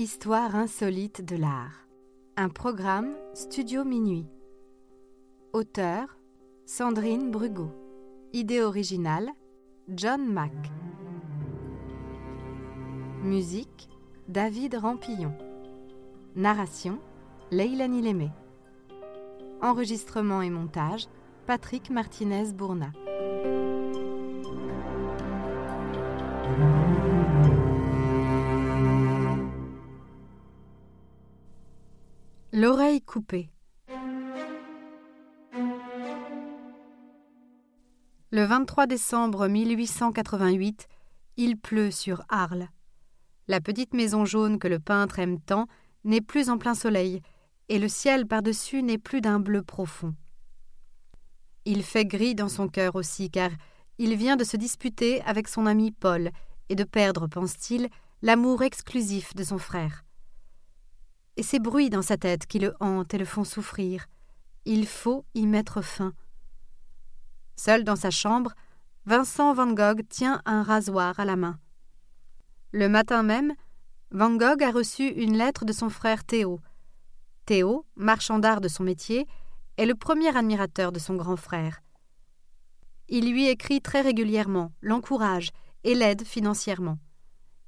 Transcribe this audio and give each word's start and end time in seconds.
Histoire 0.00 0.56
insolite 0.56 1.22
de 1.22 1.36
l'art. 1.36 1.86
Un 2.38 2.48
programme 2.48 3.12
Studio 3.34 3.84
Minuit. 3.84 4.24
Auteur 5.52 6.16
Sandrine 6.64 7.30
Brugot. 7.30 7.70
Idée 8.32 8.62
originale 8.62 9.28
John 9.88 10.24
Mack. 10.24 10.54
Musique 13.24 13.90
David 14.26 14.76
Rampillon. 14.76 15.34
Narration 16.34 16.98
Leilani 17.50 18.00
Lémé. 18.00 18.30
Enregistrement 19.60 20.40
et 20.40 20.48
montage 20.48 21.08
Patrick 21.46 21.90
Martinez-Bourna. 21.90 22.90
L'oreille 32.62 33.00
coupée. 33.00 33.48
Le 38.30 38.44
23 38.44 38.86
décembre 38.86 39.48
1888, 39.48 40.86
il 41.38 41.56
pleut 41.56 41.90
sur 41.90 42.22
Arles. 42.28 42.68
La 43.48 43.62
petite 43.62 43.94
maison 43.94 44.26
jaune 44.26 44.58
que 44.58 44.68
le 44.68 44.78
peintre 44.78 45.20
aime 45.20 45.40
tant 45.40 45.68
n'est 46.04 46.20
plus 46.20 46.50
en 46.50 46.58
plein 46.58 46.74
soleil, 46.74 47.22
et 47.70 47.78
le 47.78 47.88
ciel 47.88 48.26
par-dessus 48.26 48.82
n'est 48.82 48.98
plus 48.98 49.22
d'un 49.22 49.40
bleu 49.40 49.62
profond. 49.62 50.14
Il 51.64 51.82
fait 51.82 52.04
gris 52.04 52.34
dans 52.34 52.50
son 52.50 52.68
cœur 52.68 52.94
aussi, 52.94 53.30
car 53.30 53.52
il 53.96 54.16
vient 54.16 54.36
de 54.36 54.44
se 54.44 54.58
disputer 54.58 55.22
avec 55.22 55.48
son 55.48 55.64
ami 55.64 55.92
Paul, 55.92 56.30
et 56.68 56.74
de 56.74 56.84
perdre, 56.84 57.26
pense-t-il, 57.26 57.88
l'amour 58.20 58.62
exclusif 58.62 59.34
de 59.34 59.44
son 59.44 59.56
frère. 59.56 60.04
Et 61.36 61.42
ces 61.42 61.58
bruits 61.58 61.90
dans 61.90 62.02
sa 62.02 62.16
tête 62.16 62.46
qui 62.46 62.58
le 62.58 62.74
hantent 62.80 63.14
et 63.14 63.18
le 63.18 63.24
font 63.24 63.44
souffrir, 63.44 64.06
il 64.64 64.86
faut 64.86 65.24
y 65.34 65.46
mettre 65.46 65.82
fin. 65.82 66.12
Seul 67.56 67.84
dans 67.84 67.96
sa 67.96 68.10
chambre, 68.10 68.52
Vincent 69.06 69.54
Van 69.54 69.72
Gogh 69.72 70.06
tient 70.08 70.42
un 70.44 70.62
rasoir 70.62 71.18
à 71.18 71.24
la 71.24 71.36
main. 71.36 71.58
Le 72.72 72.88
matin 72.88 73.22
même, 73.22 73.54
Van 74.10 74.34
Gogh 74.36 74.62
a 74.62 74.70
reçu 74.70 75.08
une 75.08 75.36
lettre 75.36 75.64
de 75.64 75.72
son 75.72 75.88
frère 75.88 76.24
Théo. 76.24 76.60
Théo, 77.46 77.86
marchand 77.96 78.38
d'art 78.38 78.60
de 78.60 78.68
son 78.68 78.84
métier, 78.84 79.26
est 79.76 79.86
le 79.86 79.94
premier 79.94 80.36
admirateur 80.36 80.92
de 80.92 80.98
son 80.98 81.16
grand 81.16 81.36
frère. 81.36 81.82
Il 83.08 83.32
lui 83.32 83.48
écrit 83.48 83.80
très 83.80 84.02
régulièrement, 84.02 84.72
l'encourage 84.82 85.50
et 85.84 85.94
l'aide 85.94 86.24
financièrement. 86.24 86.98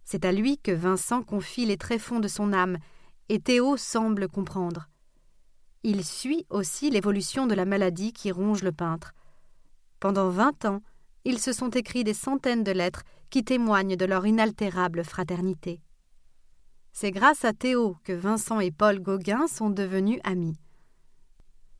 C'est 0.04 0.24
à 0.24 0.32
lui 0.32 0.58
que 0.58 0.72
Vincent 0.72 1.22
confie 1.22 1.64
les 1.64 1.76
tréfonds 1.76 2.20
de 2.20 2.28
son 2.28 2.52
âme, 2.52 2.78
et 3.28 3.38
Théo 3.38 3.76
semble 3.76 4.28
comprendre. 4.28 4.88
Il 5.82 6.04
suit 6.04 6.46
aussi 6.50 6.90
l'évolution 6.90 7.46
de 7.46 7.54
la 7.54 7.64
maladie 7.64 8.12
qui 8.12 8.30
ronge 8.30 8.62
le 8.62 8.72
peintre. 8.72 9.14
Pendant 10.00 10.28
vingt 10.28 10.64
ans, 10.64 10.82
ils 11.24 11.38
se 11.38 11.52
sont 11.52 11.70
écrits 11.70 12.04
des 12.04 12.14
centaines 12.14 12.64
de 12.64 12.72
lettres 12.72 13.02
qui 13.30 13.44
témoignent 13.44 13.96
de 13.96 14.04
leur 14.04 14.26
inaltérable 14.26 15.04
fraternité. 15.04 15.80
C'est 16.92 17.10
grâce 17.10 17.44
à 17.44 17.52
Théo 17.52 17.96
que 18.04 18.12
Vincent 18.12 18.60
et 18.60 18.70
Paul 18.70 19.00
Gauguin 19.00 19.46
sont 19.46 19.70
devenus 19.70 20.20
amis. 20.24 20.56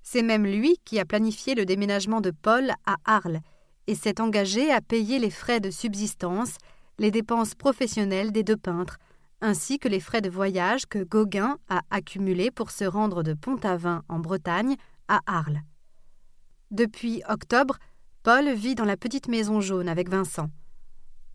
C'est 0.03 0.23
même 0.23 0.47
lui 0.47 0.79
qui 0.85 0.99
a 0.99 1.05
planifié 1.05 1.55
le 1.55 1.65
déménagement 1.65 2.21
de 2.21 2.31
Paul 2.31 2.73
à 2.87 2.97
Arles 3.05 3.41
et 3.87 3.95
s'est 3.95 4.21
engagé 4.21 4.73
à 4.73 4.81
payer 4.81 5.19
les 5.19 5.31
frais 5.31 5.61
de 5.61 5.71
subsistance, 5.71 6.57
les 6.99 7.11
dépenses 7.11 7.55
professionnelles 7.55 8.33
des 8.33 8.43
deux 8.43 8.57
peintres, 8.57 8.99
ainsi 9.43 9.79
que 9.79 9.89
les 9.89 10.01
frais 10.01 10.21
de 10.21 10.31
voyage 10.31 10.87
que 10.87 11.03
Gauguin 11.03 11.59
a 11.69 11.83
accumulés 11.91 12.51
pour 12.51 12.71
se 12.71 12.85
rendre 12.85 13.23
de 13.23 13.35
Pont-Aven 13.35 14.03
en 14.09 14.19
Bretagne 14.21 14.77
à 15.09 15.21
Arles. 15.27 15.61
Depuis 16.71 17.23
octobre, 17.29 17.77
Paul 18.23 18.51
vit 18.55 18.77
dans 18.77 18.85
la 18.85 18.97
petite 18.97 19.29
maison 19.29 19.61
jaune 19.61 19.89
avec 19.89 20.09
Vincent. 20.09 20.49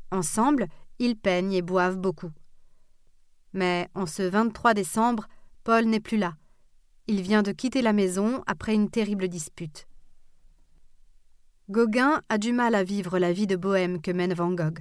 Ensemble, 0.10 0.68
ils 1.00 1.18
peignent 1.18 1.54
et 1.54 1.62
boivent 1.62 1.98
beaucoup. 1.98 2.32
Mais 3.54 3.90
en 3.94 4.06
ce 4.06 4.24
23 4.24 4.74
décembre, 4.74 5.28
Paul 5.66 5.86
n'est 5.86 6.00
plus 6.00 6.18
là. 6.18 6.36
Il 7.08 7.22
vient 7.22 7.44
de 7.44 7.52
quitter 7.52 7.82
la 7.82 7.94
maison 7.94 8.42
après 8.48 8.74
une 8.74 8.90
terrible 8.90 9.28
dispute. 9.28 9.86
Gauguin 11.70 12.22
a 12.30 12.38
du 12.38 12.54
mal 12.54 12.74
à 12.74 12.84
vivre 12.84 13.20
la 13.20 13.34
vie 13.34 13.48
de 13.48 13.58
bohème 13.58 14.02
que 14.02 14.12
mène 14.12 14.34
Van 14.34 14.52
Gogh. 14.52 14.80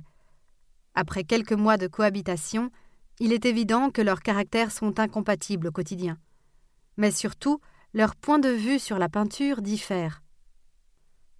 Après 0.94 1.25
quelques 1.25 1.53
mois 1.53 1.76
de 1.76 1.88
cohabitation, 1.88 2.70
il 3.19 3.32
est 3.32 3.47
évident 3.47 3.91
que 3.91 4.03
leurs 4.03 4.21
caractères 4.21 4.72
sont 4.72 5.00
incompatibles 5.00 5.69
au 5.69 5.72
quotidien. 5.72 6.19
Mais 6.97 7.10
surtout, 7.10 7.60
leurs 7.94 8.16
points 8.16 8.38
de 8.38 8.49
vue 8.49 8.78
sur 8.78 8.99
la 8.99 9.09
peinture 9.09 9.62
diffèrent. 9.62 10.22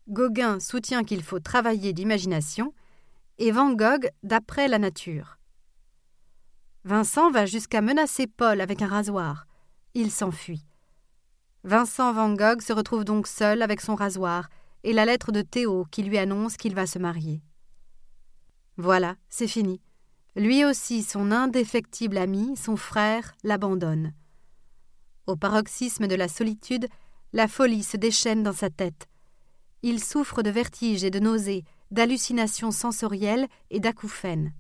Gauguin 0.09 0.61
soutient 0.61 1.05
qu'il 1.05 1.23
faut 1.23 1.41
travailler 1.41 1.93
l'imagination 1.93 2.73
et 3.39 3.51
Van 3.51 3.73
Gogh 3.73 4.09
d'après 4.23 4.69
la 4.69 4.79
nature. 4.79 5.39
Vincent 6.85 7.31
va 7.31 7.47
jusqu'à 7.47 7.81
menacer 7.81 8.27
Paul 8.27 8.61
avec 8.61 8.81
un 8.81 8.87
rasoir. 8.87 9.47
Il 9.95 10.11
s'enfuit. 10.11 10.65
Vincent 11.65 12.13
Van 12.13 12.33
Gogh 12.33 12.63
se 12.63 12.73
retrouve 12.73 13.05
donc 13.05 13.27
seul 13.27 13.61
avec 13.61 13.81
son 13.81 13.97
rasoir 13.97 14.49
et 14.85 14.93
la 14.93 15.05
lettre 15.05 15.33
de 15.33 15.43
Théo 15.43 15.85
qui 15.91 16.05
lui 16.05 16.17
annonce 16.17 16.57
qu'il 16.57 16.75
va 16.75 16.87
se 16.87 17.01
marier. 17.01 17.43
Voilà, 18.77 19.17
c'est 19.29 19.49
fini. 19.49 19.81
Lui 20.37 20.67
aussi, 20.67 21.03
son 21.03 21.33
indéfectible 21.33 22.19
ami, 22.19 22.59
son 22.59 22.77
frère, 22.77 23.35
l'abandonne. 23.43 24.13
Au 25.27 25.35
paroxysme 25.35 26.07
de 26.09 26.15
la 26.15 26.29
solitude, 26.29 26.89
la 27.33 27.49
folie 27.49 27.83
se 27.83 27.97
déchaîne 27.97 28.43
dans 28.43 28.53
sa 28.53 28.69
tête. 28.69 29.09
Il 29.83 29.99
souffre 29.99 30.43
de 30.43 30.51
vertiges 30.51 31.05
et 31.05 31.11
de 31.11 31.21
nausées, 31.21 31.65
d'hallucinations 31.91 32.71
sensorielles 32.71 33.47
et 33.71 33.81
d'acouphènes. 33.81 34.53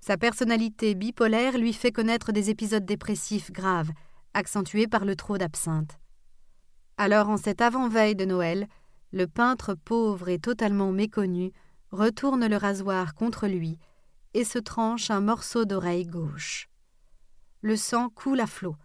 Sa 0.00 0.16
personnalité 0.16 0.96
bipolaire 0.96 1.58
lui 1.58 1.74
fait 1.74 1.92
connaître 1.92 2.32
des 2.32 2.50
épisodes 2.50 2.84
dépressifs 2.84 3.52
graves, 3.52 3.92
accentués 4.34 4.88
par 4.88 5.04
le 5.04 5.14
trop 5.14 5.38
d'absinthe. 5.38 5.96
Alors, 6.96 7.28
en 7.28 7.36
cette 7.36 7.60
avant-veille 7.60 8.16
de 8.16 8.24
Noël, 8.24 8.66
le 9.12 9.28
peintre 9.28 9.74
pauvre 9.74 10.28
et 10.28 10.40
totalement 10.40 10.90
méconnu 10.90 11.52
retourne 11.92 12.48
le 12.48 12.56
rasoir 12.56 13.14
contre 13.14 13.46
lui 13.46 13.78
et 14.34 14.44
se 14.44 14.58
tranche 14.58 15.10
un 15.10 15.20
morceau 15.20 15.64
d'oreille 15.64 16.06
gauche. 16.06 16.68
Le 17.60 17.76
sang 17.76 18.08
coule 18.08 18.40
à 18.40 18.46
flot. 18.46 18.76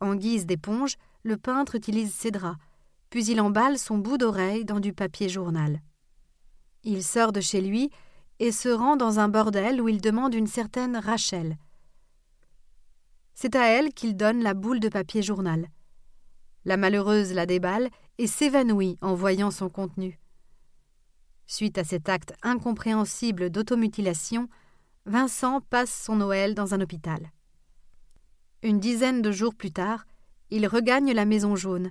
En 0.00 0.14
guise 0.14 0.46
d'éponge, 0.46 0.96
le 1.22 1.36
peintre 1.36 1.74
utilise 1.74 2.12
ses 2.12 2.30
draps, 2.30 2.58
puis 3.10 3.26
il 3.26 3.40
emballe 3.40 3.78
son 3.78 3.98
bout 3.98 4.18
d'oreille 4.18 4.64
dans 4.64 4.80
du 4.80 4.92
papier 4.92 5.28
journal. 5.28 5.80
Il 6.82 7.04
sort 7.04 7.32
de 7.32 7.40
chez 7.40 7.60
lui 7.60 7.90
et 8.38 8.52
se 8.52 8.68
rend 8.68 8.96
dans 8.96 9.18
un 9.18 9.28
bordel 9.28 9.82
où 9.82 9.88
il 9.88 10.00
demande 10.00 10.34
une 10.34 10.46
certaine 10.46 10.96
Rachel. 10.96 11.58
C'est 13.34 13.54
à 13.54 13.66
elle 13.66 13.92
qu'il 13.92 14.16
donne 14.16 14.42
la 14.42 14.54
boule 14.54 14.80
de 14.80 14.88
papier 14.88 15.22
journal. 15.22 15.68
La 16.64 16.76
malheureuse 16.76 17.32
la 17.32 17.46
déballe 17.46 17.90
et 18.18 18.26
s'évanouit 18.26 18.98
en 19.00 19.14
voyant 19.14 19.50
son 19.50 19.68
contenu. 19.68 20.18
Suite 21.46 21.78
à 21.78 21.84
cet 21.84 22.08
acte 22.08 22.34
incompréhensible 22.42 23.50
d'automutilation, 23.50 24.48
Vincent 25.10 25.60
passe 25.60 26.04
son 26.04 26.14
Noël 26.14 26.54
dans 26.54 26.72
un 26.72 26.80
hôpital. 26.80 27.32
Une 28.62 28.78
dizaine 28.78 29.22
de 29.22 29.32
jours 29.32 29.56
plus 29.56 29.72
tard, 29.72 30.06
il 30.50 30.68
regagne 30.68 31.12
la 31.12 31.24
Maison 31.24 31.56
jaune. 31.56 31.90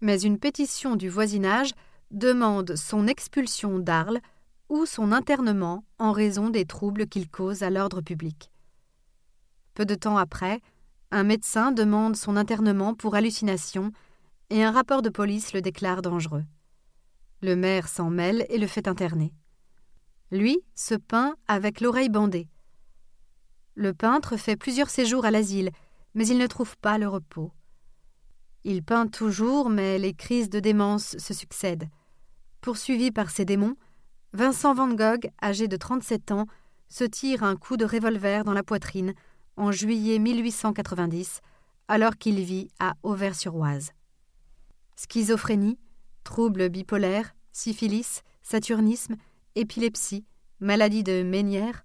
Mais 0.00 0.20
une 0.20 0.38
pétition 0.38 0.94
du 0.94 1.08
voisinage 1.08 1.72
demande 2.12 2.76
son 2.76 3.08
expulsion 3.08 3.80
d'Arles 3.80 4.20
ou 4.68 4.86
son 4.86 5.10
internement 5.10 5.82
en 5.98 6.12
raison 6.12 6.48
des 6.48 6.64
troubles 6.64 7.08
qu'il 7.08 7.28
cause 7.28 7.64
à 7.64 7.70
l'ordre 7.70 8.02
public. 8.02 8.52
Peu 9.74 9.84
de 9.84 9.96
temps 9.96 10.16
après, 10.16 10.60
un 11.10 11.24
médecin 11.24 11.72
demande 11.72 12.14
son 12.14 12.36
internement 12.36 12.94
pour 12.94 13.16
hallucination 13.16 13.90
et 14.50 14.62
un 14.62 14.70
rapport 14.70 15.02
de 15.02 15.08
police 15.08 15.52
le 15.54 15.60
déclare 15.60 16.02
dangereux. 16.02 16.44
Le 17.42 17.56
maire 17.56 17.88
s'en 17.88 18.10
mêle 18.10 18.46
et 18.48 18.58
le 18.58 18.68
fait 18.68 18.86
interner. 18.86 19.32
Lui 20.30 20.60
se 20.74 20.94
peint 20.94 21.34
avec 21.48 21.80
l'oreille 21.80 22.08
bandée. 22.08 22.48
Le 23.74 23.92
peintre 23.92 24.36
fait 24.36 24.56
plusieurs 24.56 24.90
séjours 24.90 25.24
à 25.24 25.30
l'asile, 25.30 25.70
mais 26.14 26.26
il 26.26 26.38
ne 26.38 26.46
trouve 26.46 26.76
pas 26.78 26.98
le 26.98 27.08
repos. 27.08 27.52
Il 28.64 28.82
peint 28.82 29.06
toujours, 29.06 29.70
mais 29.70 29.98
les 29.98 30.12
crises 30.12 30.50
de 30.50 30.60
démence 30.60 31.16
se 31.18 31.34
succèdent. 31.34 31.88
Poursuivi 32.60 33.10
par 33.10 33.30
ses 33.30 33.44
démons, 33.44 33.76
Vincent 34.32 34.74
Van 34.74 34.92
Gogh, 34.92 35.30
âgé 35.42 35.66
de 35.66 35.76
37 35.76 36.30
ans, 36.30 36.46
se 36.88 37.04
tire 37.04 37.42
un 37.42 37.56
coup 37.56 37.76
de 37.76 37.84
revolver 37.84 38.44
dans 38.44 38.52
la 38.52 38.62
poitrine 38.62 39.14
en 39.56 39.72
juillet 39.72 40.18
1890, 40.18 41.40
alors 41.88 42.16
qu'il 42.16 42.40
vit 42.40 42.68
à 42.78 42.94
Auvers-sur-Oise. 43.02 43.92
Schizophrénie, 44.96 45.78
troubles 46.22 46.68
bipolaires, 46.68 47.34
syphilis, 47.52 48.22
saturnisme, 48.42 49.16
épilepsie, 49.56 50.24
maladie 50.60 51.02
de 51.02 51.22
Ménière. 51.22 51.84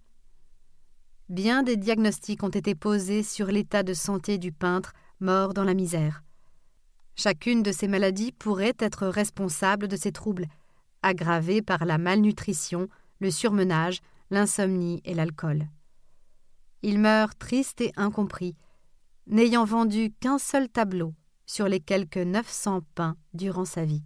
bien 1.30 1.64
des 1.64 1.78
diagnostics 1.78 2.44
ont 2.44 2.50
été 2.50 2.76
posés 2.76 3.24
sur 3.24 3.48
l'état 3.48 3.82
de 3.82 3.94
santé 3.94 4.38
du 4.38 4.52
peintre 4.52 4.94
mort 5.20 5.54
dans 5.54 5.64
la 5.64 5.74
misère. 5.74 6.24
Chacune 7.16 7.64
de 7.64 7.72
ces 7.72 7.88
maladies 7.88 8.32
pourrait 8.32 8.76
être 8.78 9.08
responsable 9.08 9.88
de 9.88 9.96
ces 9.96 10.12
troubles, 10.12 10.48
aggravés 11.02 11.62
par 11.62 11.86
la 11.86 11.98
malnutrition, 11.98 12.88
le 13.20 13.32
surmenage, 13.32 14.02
l'insomnie 14.30 15.02
et 15.06 15.14
l'alcool. 15.14 15.68
Il 16.84 17.00
meurt 17.00 17.40
triste 17.40 17.82
et 17.82 17.92
incompris, 17.96 18.56
n'ayant 19.26 19.66
vendu 19.66 20.14
qu'un 20.20 20.38
seul 20.38 20.70
tableau 20.70 21.14
sur 21.48 21.68
les 21.68 21.80
quelques 21.80 22.18
900 22.18 22.82
peints 22.94 23.18
durant 23.34 23.66
sa 23.66 23.86
vie. 23.86 24.04